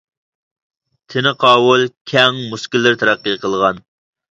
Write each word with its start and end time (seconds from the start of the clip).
تىنى 1.15 1.35
قاۋۇل، 1.43 1.85
كەڭ، 2.15 2.41
مۇسكۇللىرى 2.55 3.01
تەرەققىي 3.05 3.41
قىلغان. 3.47 3.87